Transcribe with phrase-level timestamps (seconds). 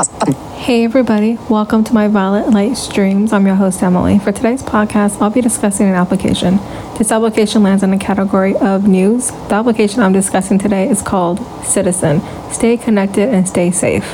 [0.00, 3.34] Hey everybody, welcome to my Violet Light Streams.
[3.34, 4.18] I'm your host Emily.
[4.18, 6.56] For today's podcast, I'll be discussing an application.
[6.96, 9.28] This application lands in the category of news.
[9.28, 12.22] The application I'm discussing today is called Citizen.
[12.50, 14.04] Stay connected and stay safe.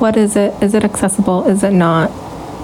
[0.00, 0.60] What is it?
[0.60, 1.44] Is it accessible?
[1.46, 2.08] Is it not?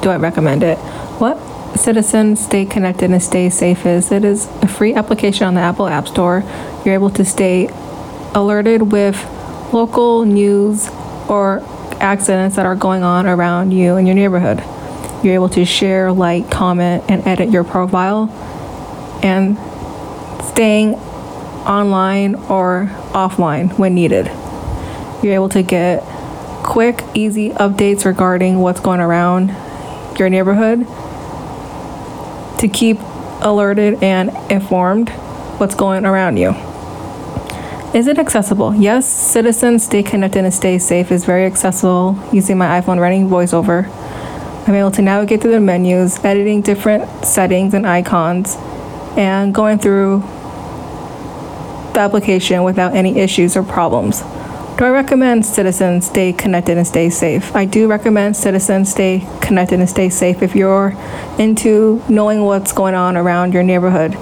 [0.03, 0.79] Do I recommend it?
[1.21, 1.39] What
[1.79, 5.87] Citizen Stay Connected and Stay Safe is it is a free application on the Apple
[5.87, 6.43] App Store.
[6.85, 7.69] You're able to stay
[8.35, 9.25] alerted with
[9.73, 10.91] local news
[11.29, 11.63] or
[12.03, 14.59] accidents that are going on around you in your neighborhood.
[15.25, 18.29] You're able to share, like, comment, and edit your profile.
[19.23, 19.57] And
[20.53, 20.95] staying
[21.65, 24.27] online or offline when needed.
[25.23, 26.03] You're able to get
[26.63, 29.49] quick, easy updates regarding what's going around
[30.19, 30.81] your neighborhood
[32.59, 32.99] to keep
[33.41, 35.11] alerted and informed
[35.59, 36.51] what's going around you.
[37.95, 38.75] Is it accessible?
[38.75, 43.87] Yes, citizens stay connected and stay safe is very accessible using my iPhone running voiceover.
[44.67, 48.57] I'm able to navigate through the menus, editing different settings and icons,
[49.19, 50.21] and going through
[51.93, 54.23] the application without any issues or problems.
[54.79, 57.55] Do I recommend citizens stay connected and stay safe?
[57.55, 60.97] I do recommend citizens stay connected and stay safe if you're
[61.39, 64.17] into knowing what's going on around your neighborhood,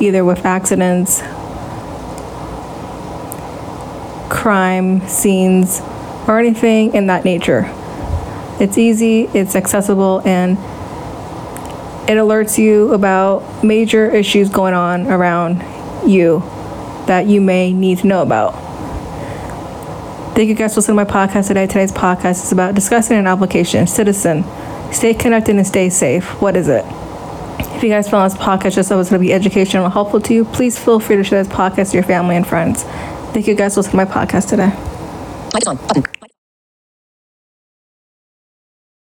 [0.00, 1.20] either with accidents,
[4.40, 5.80] crime scenes,
[6.26, 7.64] or anything in that nature.
[8.58, 10.52] It's easy, it's accessible, and
[12.08, 15.62] it alerts you about major issues going on around
[16.08, 16.40] you
[17.06, 18.52] that you may need to know about.
[20.34, 21.66] Thank you guys for listening to my podcast today.
[21.66, 24.44] Today's podcast is about discussing an application, Citizen.
[24.90, 26.24] Stay connected and stay safe.
[26.40, 26.86] What is it?
[27.76, 30.20] If you guys found this podcast just so it's going to be educational and helpful
[30.22, 32.84] to you, please feel free to share this podcast to your family and friends.
[33.32, 34.72] Thank you guys for listening to my podcast today.
[35.66, 35.76] On.
[35.76, 36.29] Button.